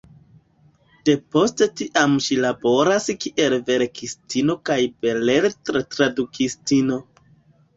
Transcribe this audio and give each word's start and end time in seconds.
Depost 1.09 1.61
tiam 1.81 2.15
ŝi 2.27 2.37
laboras 2.45 3.05
kiel 3.25 3.57
verkistino 3.69 4.57
kaj 4.71 4.79
beletra 5.07 5.85
tradukistino. 5.93 6.99